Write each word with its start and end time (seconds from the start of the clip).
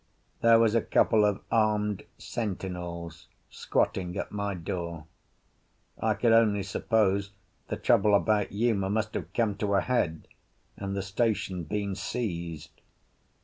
There 0.41 0.57
was 0.57 0.73
a 0.73 0.81
couple 0.81 1.23
of 1.23 1.41
armed 1.51 2.05
sentinels 2.17 3.27
squatting 3.51 4.17
at 4.17 4.31
my 4.31 4.55
door. 4.55 5.05
I 6.01 6.15
could 6.15 6.31
only 6.31 6.63
suppose 6.63 7.33
the 7.67 7.77
trouble 7.77 8.15
about 8.15 8.51
Uma 8.51 8.89
must 8.89 9.13
have 9.13 9.31
come 9.33 9.53
to 9.57 9.75
a 9.75 9.81
head, 9.81 10.27
and 10.75 10.95
the 10.97 11.03
station 11.03 11.65
been 11.65 11.93
seized. 11.93 12.71